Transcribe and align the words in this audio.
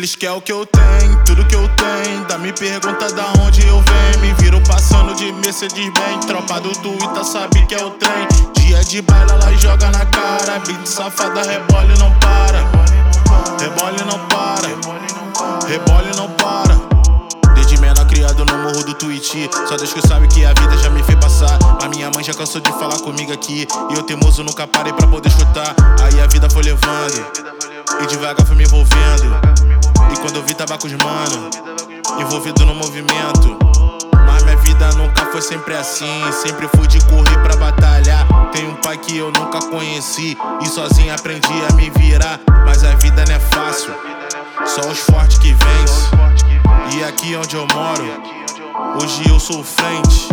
Eles 0.00 0.16
querem 0.16 0.36
o 0.36 0.40
que 0.40 0.50
eu 0.50 0.64
tenho, 0.64 1.24
tudo 1.24 1.44
que 1.46 1.54
eu 1.54 1.68
tenho. 1.76 2.24
Da 2.24 2.38
me 2.38 2.52
pergunta 2.52 3.12
da 3.12 3.32
onde 3.42 3.60
eu 3.66 3.82
venho. 3.82 4.20
Me 4.20 4.32
viro 4.42 4.58
passando 4.62 5.14
de 5.14 5.30
Mercedes 5.32 5.74
bem. 5.74 6.20
Tropa 6.26 6.58
do 6.60 6.70
Twitter 6.70 7.22
sabe 7.22 7.66
que 7.66 7.74
é 7.74 7.84
o 7.84 7.90
trem. 7.90 8.26
Dia 8.54 8.82
de 8.82 9.02
baila, 9.02 9.32
ela 9.32 9.52
joga 9.58 9.90
na 9.90 10.06
cara. 10.06 10.58
Beat 10.60 10.86
safada, 10.86 11.42
rebole 11.42 11.98
não 11.98 12.10
para. 12.18 12.60
Rebole 13.60 14.02
não 14.06 14.26
para. 14.28 14.68
Rebole 15.68 16.16
não 16.16 16.30
para. 16.30 16.39
Criado 18.20 18.44
no 18.44 18.58
morro 18.58 18.84
do 18.84 18.92
Twitch. 18.92 19.32
Só 19.66 19.78
Deus 19.78 19.94
que 19.94 20.06
sabe 20.06 20.28
que 20.28 20.44
a 20.44 20.52
vida 20.52 20.76
já 20.76 20.90
me 20.90 21.02
fez 21.02 21.18
passar. 21.18 21.58
A 21.82 21.88
minha 21.88 22.10
mãe 22.10 22.22
já 22.22 22.34
cansou 22.34 22.60
de 22.60 22.70
falar 22.72 22.98
comigo 22.98 23.32
aqui. 23.32 23.66
E 23.90 23.94
eu 23.94 24.02
teimoso 24.02 24.44
nunca 24.44 24.66
parei 24.66 24.92
pra 24.92 25.06
poder 25.06 25.30
escutar. 25.30 25.74
Aí 26.02 26.20
a 26.20 26.26
vida 26.26 26.50
foi 26.50 26.64
levando. 26.64 27.26
E 28.02 28.06
devagar 28.08 28.46
foi 28.46 28.56
me 28.56 28.64
envolvendo. 28.64 29.40
E 30.12 30.18
quando 30.18 30.36
eu 30.36 30.42
vi 30.42 30.52
tava 30.52 30.76
com 30.76 30.86
os 30.86 30.92
mano, 30.92 31.48
envolvido 32.20 32.66
no 32.66 32.74
movimento. 32.74 33.56
Mas 34.26 34.42
minha 34.42 34.56
vida 34.58 34.90
nunca 34.98 35.24
foi 35.32 35.40
sempre 35.40 35.74
assim. 35.74 36.20
Sempre 36.42 36.68
fui 36.76 36.86
de 36.86 37.02
correr 37.06 37.42
pra 37.42 37.56
batalhar. 37.56 38.26
Tem 38.52 38.68
um 38.68 38.74
pai 38.74 38.98
que 38.98 39.16
eu 39.16 39.32
nunca 39.32 39.60
conheci. 39.60 40.36
E 40.60 40.66
sozinho 40.68 41.14
aprendi 41.14 41.54
a 41.70 41.72
me 41.72 41.88
virar. 41.88 42.38
Mas 42.66 42.84
a 42.84 42.94
vida 42.96 43.24
não 43.26 43.34
é 43.34 43.40
fácil. 43.40 43.94
Só 44.66 44.90
os 44.90 44.98
fortes 44.98 45.38
que 45.38 45.54
vencem. 45.54 46.19
E 46.92 47.04
aqui 47.04 47.36
onde 47.36 47.54
eu 47.54 47.66
moro, 47.72 48.04
hoje 49.00 49.28
eu 49.28 49.38
sou 49.38 49.62
frente. 49.62 50.28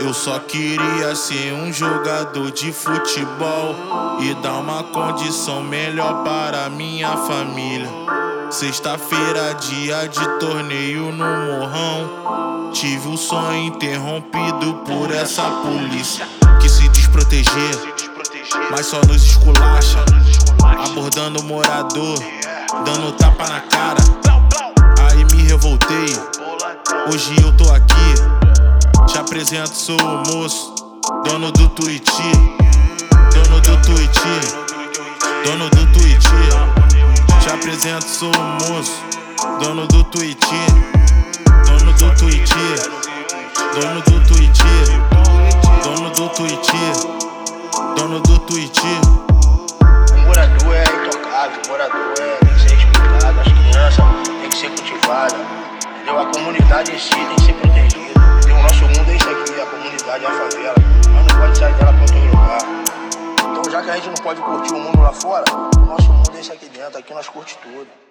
Eu 0.00 0.12
só 0.12 0.38
queria 0.38 1.14
ser 1.14 1.52
um 1.54 1.72
jogador 1.72 2.50
de 2.50 2.72
futebol 2.72 3.74
e 4.20 4.34
dar 4.42 4.54
uma 4.54 4.82
condição 4.84 5.62
melhor 5.62 6.22
para 6.24 6.68
minha 6.70 7.16
família. 7.16 7.88
Sexta-feira, 8.50 9.54
dia 9.54 10.08
de 10.08 10.38
torneio 10.38 11.12
no 11.12 11.24
morrão. 11.24 12.70
Tive 12.72 13.08
o 13.08 13.16
sonho 13.16 13.64
interrompido 13.66 14.74
por 14.86 15.10
essa 15.10 15.42
polícia 15.42 16.26
que 16.60 16.68
se 16.68 16.88
desproteger, 16.88 17.94
mas 18.70 18.86
só 18.86 19.00
nos 19.02 19.22
esculacha. 19.22 20.04
Abordando 20.62 21.40
o 21.40 21.44
morador, 21.44 22.18
dando 22.84 23.12
tapa 23.12 23.48
na 23.48 23.60
cara. 23.60 24.00
Revoltei, 25.62 26.16
hoje 27.12 27.36
eu 27.42 27.54
tô 27.54 27.70
aqui. 27.70 28.14
Te 29.06 29.18
apresento, 29.18 29.76
sou 29.76 30.00
o 30.00 30.22
moço, 30.32 30.74
dono 31.26 31.52
do 31.52 31.68
Twitch. 31.68 32.08
Dono 33.34 33.60
do 33.60 33.76
Twitch, 33.82 34.22
dono 35.44 35.68
do 35.68 35.92
Twitch 35.92 36.00
apresento, 37.52 38.06
sou 38.06 38.32
o 38.32 38.72
moço, 38.72 39.04
dono 39.62 39.86
do 39.88 40.02
Twitch, 40.04 40.48
dono 41.66 41.92
do 41.92 42.10
Twitch, 42.16 42.52
dono 43.74 44.00
do 44.00 44.20
Twitch, 44.26 44.62
dono 45.84 46.10
do 46.10 46.28
Twitch, 46.30 46.72
dono 47.96 48.20
do. 48.20 48.30
O 50.14 50.18
morador 50.26 50.74
é 50.74 50.84
intocável, 50.84 51.60
morador 51.68 52.14
é, 52.18 52.39
cultivada, 55.20 55.36
entendeu? 55.94 56.18
A 56.18 56.26
comunidade 56.26 56.92
em 56.92 56.98
si 56.98 57.10
tem 57.10 57.34
que 57.36 57.42
ser 57.42 57.52
protegida? 57.54 58.20
O 58.44 58.62
nosso 58.62 58.82
mundo 58.84 59.10
é 59.10 59.16
isso 59.16 59.28
aqui, 59.28 59.60
a 59.60 59.66
comunidade, 59.66 60.26
a 60.26 60.30
favela, 60.30 60.74
mas 61.12 61.26
não 61.26 61.40
pode 61.40 61.58
sair 61.58 61.74
dela 61.74 61.92
pra 61.92 62.00
outro 62.02 62.18
lugar. 62.18 62.60
Então 63.50 63.72
já 63.72 63.82
que 63.82 63.90
a 63.90 63.94
gente 63.96 64.06
não 64.06 64.14
pode 64.14 64.40
curtir 64.40 64.74
o 64.74 64.80
mundo 64.80 65.00
lá 65.00 65.12
fora, 65.12 65.44
o 65.76 65.80
nosso 65.80 66.12
mundo 66.12 66.30
é 66.34 66.40
esse 66.40 66.52
aqui 66.52 66.68
dentro, 66.68 66.98
aqui 66.98 67.12
nós 67.12 67.28
curte 67.28 67.58
tudo. 67.58 68.09